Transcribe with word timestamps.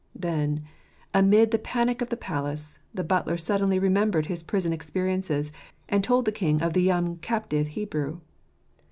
Then, 0.15 0.63
amid 1.13 1.51
the 1.51 1.59
panic 1.59 2.01
of 2.01 2.09
the 2.09 2.17
palace, 2.17 2.79
the 2.91 3.03
butler 3.03 3.37
suddenly 3.37 3.77
remembered 3.77 4.25
his 4.25 4.41
prison 4.41 4.73
experiences, 4.73 5.51
and 5.87 6.03
told 6.03 6.25
the 6.25 6.31
king 6.31 6.59
of 6.59 6.73
the 6.73 6.81
young 6.81 7.17
captive 7.17 7.67
Hebrew. 7.77 8.19